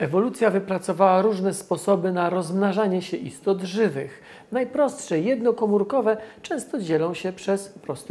[0.00, 4.22] Ewolucja wypracowała różne sposoby na rozmnażanie się istot żywych.
[4.52, 8.08] Najprostsze, jednokomórkowe, często dzielą się przez prosty